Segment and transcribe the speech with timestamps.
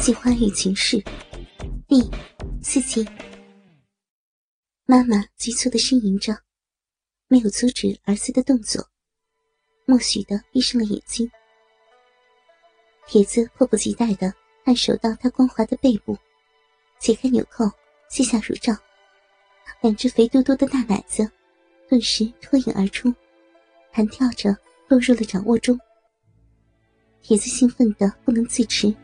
[0.02, 0.96] 《计划与情事》
[1.86, 2.10] 第
[2.62, 3.06] 四集。
[4.86, 6.34] 妈妈急促的呻吟着，
[7.28, 8.82] 没有阻止儿子的动作，
[9.84, 11.30] 默许的闭上了眼睛。
[13.06, 14.32] 铁子迫不及待的
[14.64, 16.16] 按手到他光滑的背部，
[16.98, 17.70] 解开纽扣，
[18.08, 18.74] 卸下乳罩，
[19.82, 21.30] 两只肥嘟嘟的大奶子
[21.90, 23.12] 顿时脱颖而出，
[23.92, 24.56] 弹跳着
[24.88, 25.78] 落入了掌握中。
[27.20, 28.96] 铁子兴奋的不能自持。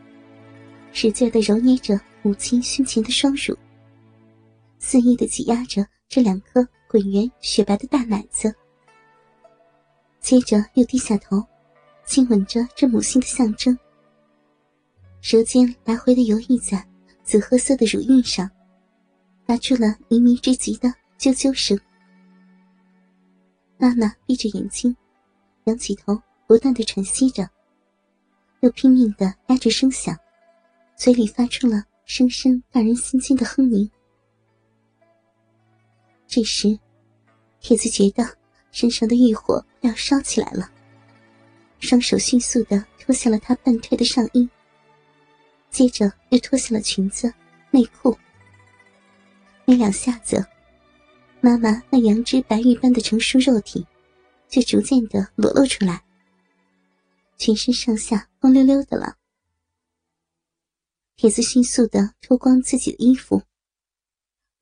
[0.91, 3.55] 使劲的揉捏着母亲胸前的双乳，
[4.79, 8.53] 肆意的挤压着这两颗滚圆雪白的大奶子，
[10.19, 11.43] 接着又低下头，
[12.05, 13.77] 亲吻着这母性的象征，
[15.21, 16.83] 舌尖来回的游弋在
[17.23, 18.49] 紫褐色的乳晕上，
[19.45, 21.79] 发出了靡靡之极的啾啾声。
[23.77, 24.95] 娜娜闭着眼睛，
[25.65, 27.47] 仰起头，不断的喘息着，
[28.61, 30.17] 又拼命的压着声响。
[30.97, 33.87] 嘴里发出了声声让人心惊的哼鸣。
[36.25, 36.77] 这时，
[37.59, 38.27] 铁子觉得
[38.71, 40.67] 身上的欲火要烧起来了，
[41.79, 44.49] 双手迅速的脱下了他半褪的上衣，
[45.69, 47.31] 接着又脱下了裙子、
[47.69, 48.17] 内裤。
[49.65, 50.43] 没两下子，
[51.41, 53.85] 妈妈那羊脂白玉般的成熟肉体
[54.49, 56.01] 就逐渐的裸露出来，
[57.37, 59.15] 全身上下光溜溜的了。
[61.19, 63.41] 铁子迅速的脱光自己的衣服，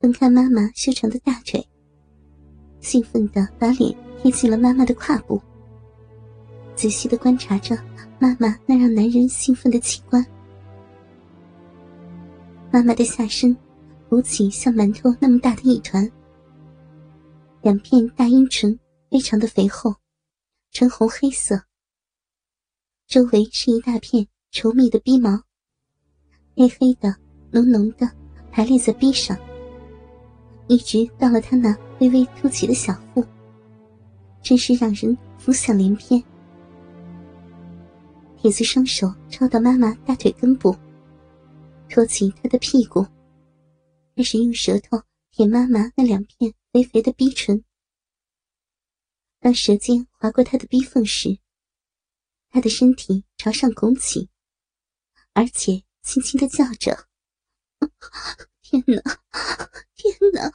[0.00, 1.62] 分开妈妈修长的大腿，
[2.80, 5.38] 兴奋的把脸贴近了妈妈的胯部，
[6.74, 7.76] 仔细的观察着
[8.18, 10.24] 妈妈那让男人兴奋的器官。
[12.72, 13.54] 妈妈的下身
[14.08, 16.10] 鼓起像馒头那么大的一团，
[17.60, 19.94] 两片大阴唇非常的肥厚，
[20.70, 21.64] 呈红黑色，
[23.06, 25.42] 周围是一大片稠密的逼毛。
[26.56, 27.14] 黑黑的、
[27.52, 28.10] 浓浓的，
[28.50, 29.38] 排列在壁上，
[30.68, 33.22] 一直到了他那微微凸起的小腹，
[34.42, 36.22] 真是让人浮想联翩。
[38.38, 40.74] 铁子双手抄到妈妈大腿根部，
[41.90, 43.06] 托起她的屁股，
[44.16, 44.98] 开始用舌头
[45.32, 47.62] 舔妈妈那两片肥肥的逼唇。
[49.40, 51.36] 当舌尖划过她的逼缝时，
[52.48, 54.30] 她的身体朝上拱起，
[55.34, 55.85] 而且。
[56.06, 57.08] 轻轻的叫着
[58.62, 59.02] ：“天哪，
[59.96, 60.52] 天哪！”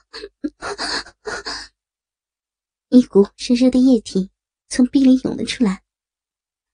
[2.87, 4.31] 一股热热的液体
[4.69, 5.83] 从壁里涌了出来。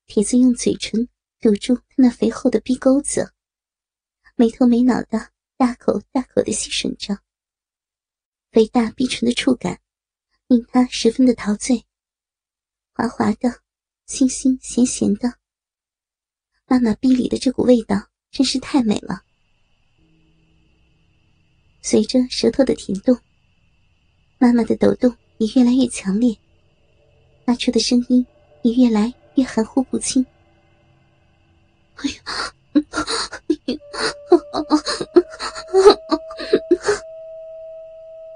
[0.05, 3.33] 铁子用嘴唇堵住他那肥厚的逼沟子，
[4.35, 7.23] 没头没脑的大口大口的吸吮着。
[8.51, 9.81] 肥大逼唇的触感
[10.45, 11.87] 令他十分的陶醉，
[12.93, 13.63] 滑滑的，
[14.05, 15.39] 清新咸咸的。
[16.67, 18.11] 妈妈逼里的这股味道。
[18.37, 19.23] 真是太美了。
[21.81, 23.17] 随着舌头的停动，
[24.37, 26.37] 妈妈的抖动也越来越强烈，
[27.45, 28.23] 发出的声音
[28.61, 30.23] 也越来越含糊不清。
[31.95, 32.17] 哎呀！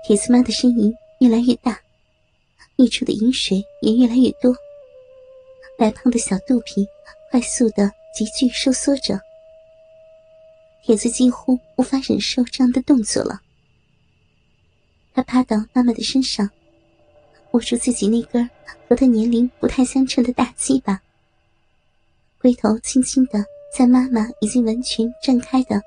[0.04, 1.80] 铁丝妈的呻吟越来越大，
[2.76, 4.52] 溢出的饮水也越来越多，
[5.78, 6.88] 白胖的小肚皮
[7.30, 9.22] 快速的急剧收缩着。
[10.84, 13.42] 铁子几乎无法忍受这样的动作了，
[15.14, 16.50] 他趴到妈妈的身上，
[17.52, 18.50] 握住自己那根
[18.90, 21.02] 和他年龄不太相称的大鸡巴，
[22.40, 23.46] 龟头轻轻的
[23.78, 25.80] 在妈妈已经完全绽开的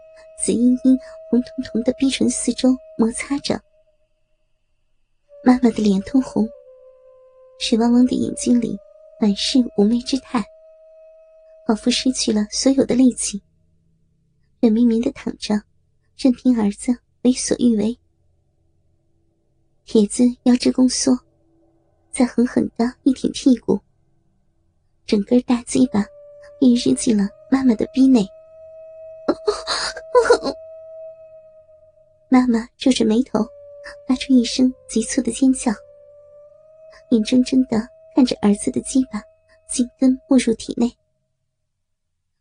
[0.43, 3.61] 紫茵茵、红彤彤的逼唇四周摩擦着。
[5.45, 6.49] 妈妈的脸通红，
[7.59, 8.79] 水汪汪的眼睛里
[9.21, 10.45] 满是妩媚之态，
[11.67, 13.43] 仿佛失去了所有的力气。
[14.65, 15.61] 软绵绵的躺着，
[16.17, 17.99] 任凭儿子为所欲为。
[19.85, 21.15] 铁子腰肢弓缩，
[22.11, 23.79] 再狠狠的一挺屁股，
[25.05, 26.03] 整根大鸡巴
[26.59, 28.27] 便日进了妈妈的逼内。
[32.31, 33.47] 妈妈皱着眉头，
[34.09, 35.71] 发出一声急促的尖叫，
[37.11, 37.87] 眼睁睁的
[38.17, 39.23] 看着儿子的鸡巴
[39.69, 40.91] 紧跟没入体内，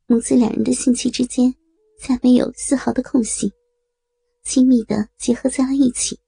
[0.07, 1.53] 母子两人的性器之间。
[2.05, 3.49] 再没有丝毫的空隙，
[4.43, 6.19] 亲密的结合在了一起。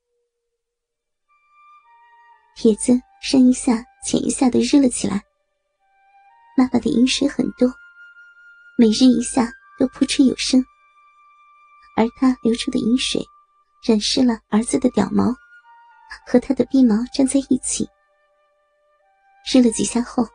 [2.56, 5.22] 铁子深一下浅一下的日了起来。
[6.58, 7.70] 妈妈的饮水很多，
[8.78, 10.64] 每日一下都扑哧有声，
[11.98, 13.22] 而他流出的饮水
[13.86, 15.36] 染湿了儿子的屌毛，
[16.26, 17.86] 和他的鼻毛粘在一起。
[19.52, 20.26] 日了几下后，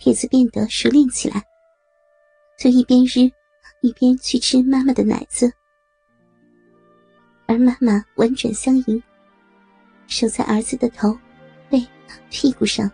[0.00, 1.44] 铁子变得熟练起来，
[2.58, 3.30] 就一边日。
[3.80, 5.52] 一边去吃妈妈的奶子，
[7.46, 9.02] 而妈妈婉转相迎，
[10.06, 11.16] 手在儿子的头、
[11.70, 11.86] 背、
[12.28, 12.90] 屁股上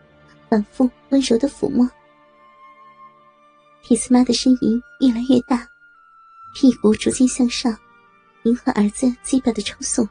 [0.49, 1.89] 反复温柔的抚摸。
[3.83, 5.67] 铁丝妈的呻吟越来越大，
[6.55, 7.77] 屁股逐渐向上，
[8.45, 10.07] 迎合儿子鸡巴的抽送。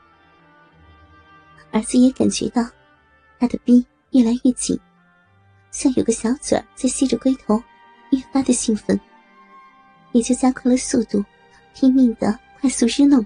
[1.72, 2.64] 儿子也感觉到，
[3.40, 4.80] 他的逼越来越紧，
[5.72, 7.62] 像有个小嘴在吸着龟头，
[8.12, 9.00] 越发的兴奋，
[10.14, 11.24] 也就加快了速度，
[11.76, 13.26] 拼命的快速日弄。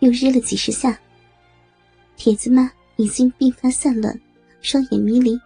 [0.00, 0.98] 又日了几十下，
[2.16, 4.18] 铁子妈已经鬓发散乱，
[4.62, 5.38] 双眼迷离，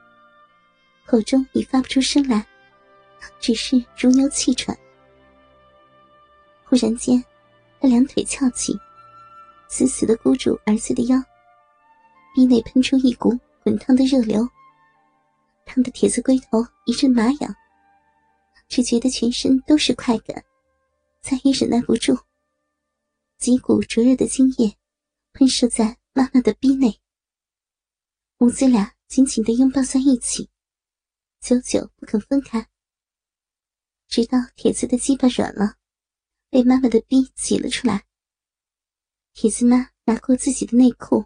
[1.06, 2.46] 口中已发不出声来，
[3.40, 4.76] 只是如牛气喘。
[6.64, 7.22] 忽然间，
[7.80, 8.78] 他两腿翘起，
[9.68, 11.22] 死死的箍住儿子的腰。
[12.34, 14.46] 鼻内喷出一股滚烫的热流，
[15.64, 17.54] 烫的铁子龟头一阵麻痒，
[18.68, 20.44] 只觉得全身都是快感，
[21.20, 22.18] 再也忍耐不住，
[23.38, 24.76] 几股灼热的精液
[25.32, 27.00] 喷射在妈妈的逼内，
[28.36, 30.50] 母子俩紧紧的拥抱在一起，
[31.40, 32.68] 久久不肯分开，
[34.06, 35.76] 直到铁子的鸡巴软了，
[36.50, 38.06] 被妈妈的逼挤了出来，
[39.32, 41.24] 铁子妈拿过自己的内裤。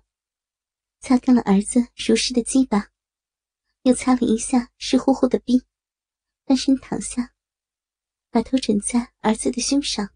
[1.00, 2.92] 擦干了儿子熟湿的鸡巴，
[3.82, 5.60] 又擦了一下湿乎乎的逼，
[6.46, 7.30] 翻身躺下，
[8.30, 10.08] 把头枕在儿子的胸上。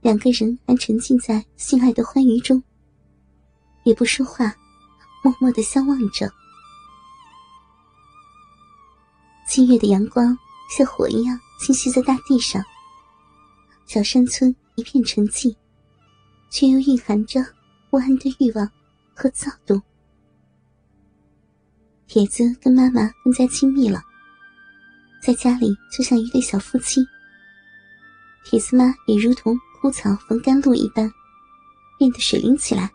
[0.00, 2.62] 两个人还沉浸在性爱的欢愉中，
[3.84, 4.54] 也不说话，
[5.22, 6.30] 默默的相望着。
[9.48, 10.36] 七月的阳光
[10.76, 12.62] 像火一样倾泻在大地上，
[13.86, 15.56] 小山村一片沉寂，
[16.50, 17.44] 却又蕴含着。
[17.90, 18.70] 不安的欲望
[19.16, 19.82] 和躁动，
[22.12, 24.02] 铁子跟妈妈更加亲密了，
[25.22, 27.06] 在家里就像一对小夫妻。
[28.44, 31.08] 铁子妈也如同枯草逢甘露一般，
[31.96, 32.90] 变得水灵起来，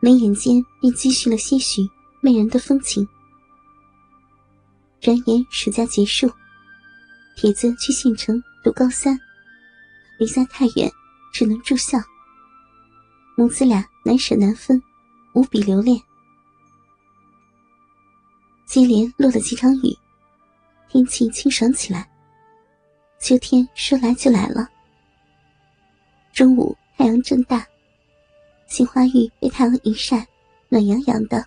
[0.00, 1.86] 眉眼间便积蓄了些许
[2.22, 3.06] 媚人的风情。
[5.02, 6.32] 转眼暑假结束，
[7.36, 9.20] 铁子去县城读高三，
[10.18, 10.90] 离家太远，
[11.30, 11.98] 只能住校。
[13.36, 14.82] 母子俩难舍难分，
[15.34, 16.00] 无比留恋。
[18.72, 19.94] 接连落了几场雨，
[20.88, 22.08] 天气清爽起来。
[23.20, 24.66] 秋天说来就来了。
[26.32, 27.66] 中午太阳正大，
[28.68, 30.26] 杏花峪被太阳一晒，
[30.70, 31.46] 暖洋洋的，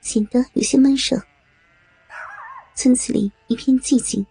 [0.00, 1.16] 显得有些闷热。
[2.74, 4.26] 村子里一片寂静，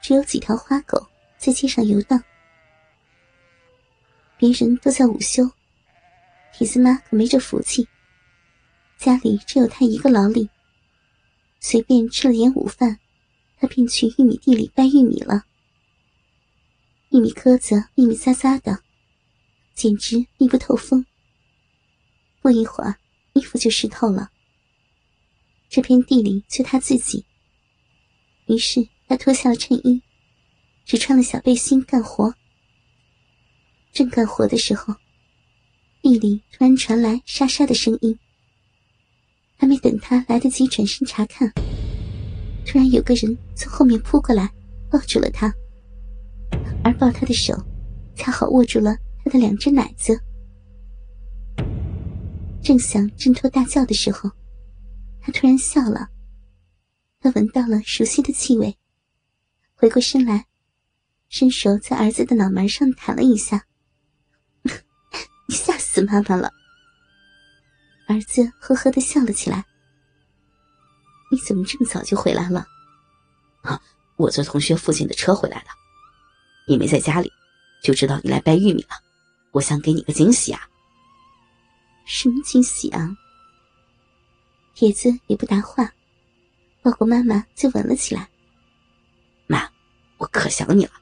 [0.00, 1.06] 只有几条花狗
[1.36, 2.18] 在街上游荡。
[4.38, 5.46] 别人都在午休。
[6.54, 7.86] 铁丝妈可没这福气，
[8.96, 10.48] 家里只有她一个劳力。
[11.68, 13.00] 随便吃了点午饭，
[13.56, 15.46] 他便去玉米地里掰玉米了。
[17.10, 18.84] 玉米颗子密密匝匝的，
[19.74, 21.04] 简直密不透风。
[22.40, 23.00] 不一会儿，
[23.32, 24.30] 衣服就湿透了。
[25.68, 27.24] 这片地里就他自己，
[28.46, 30.00] 于是他脱下了衬衣，
[30.84, 32.32] 只穿了小背心干活。
[33.92, 34.94] 正干活的时候。
[36.00, 38.16] 地里突然传来沙沙的声音，
[39.86, 41.48] 等他来得及转身查看，
[42.66, 44.52] 突然有个人从后面扑过来，
[44.90, 45.54] 抱住了他，
[46.82, 47.54] 而抱他的手
[48.16, 50.20] 恰好握住了他的两只奶子。
[52.60, 54.28] 正想挣脱大叫的时候，
[55.20, 56.08] 他突然笑了。
[57.20, 58.76] 他闻到了熟悉的气味，
[59.76, 60.46] 回过身来，
[61.28, 63.64] 伸手在儿子的脑门上弹了一下。
[65.46, 66.50] 你吓死妈妈了！
[68.08, 69.64] 儿子呵呵的笑了起来。
[71.30, 72.66] 你怎么这么早就回来了？
[73.62, 73.80] 啊，
[74.16, 75.66] 我坐同学父亲的车回来的。
[76.68, 77.32] 你没在家里，
[77.82, 78.90] 就知道你来掰玉米了。
[79.52, 80.68] 我想给你个惊喜啊！
[82.04, 83.16] 什么惊喜啊？
[84.74, 85.92] 铁子也不答话，
[86.82, 88.28] 抱过妈妈就吻了起来。
[89.46, 89.68] 妈，
[90.18, 90.92] 我可想你了。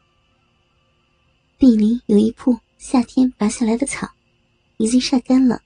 [1.59, 4.09] 地里有一铺夏天拔下来的草。
[4.77, 5.63] 已经晒干了。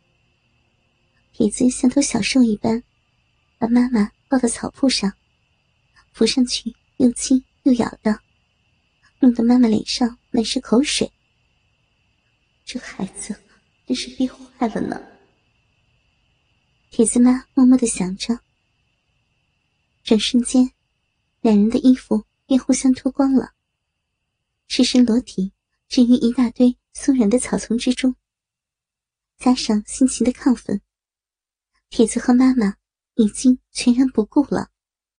[1.33, 2.83] 铁子像头小兽一般，
[3.59, 5.13] 把妈妈抱到草铺上，
[6.13, 8.21] 扑上去又亲又咬的，
[9.21, 11.11] 弄得妈妈脸上满是口水。
[12.65, 13.35] 这孩子
[13.87, 15.01] 真是憋坏了呢。
[16.91, 18.39] 铁子妈默默的想着。
[20.05, 20.71] 转瞬间，
[21.41, 23.53] 两人的衣服便互相脱光了，
[24.67, 25.53] 赤身裸体
[25.89, 28.15] 置于一大堆松软的草丛之中。
[29.37, 30.81] 加上心情的亢奋，
[31.91, 32.78] 铁子和妈妈
[33.19, 34.69] 已经全然不顾了。